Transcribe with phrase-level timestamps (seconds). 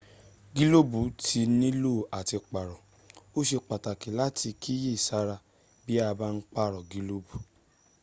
[0.55, 2.83] gílóòbù tí nílò à ti pààrọ̀.
[3.37, 5.35] o sé pàtàkì láti kíyè sára
[5.85, 7.33] bí a bá ń pààrọ̀ gílòbù